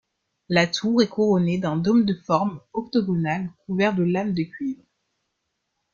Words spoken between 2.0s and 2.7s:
de forme